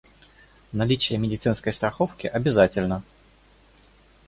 Наличие 0.71 1.19
медицинской 1.19 1.71
страховки 1.71 2.25
обязательно. 2.25 3.03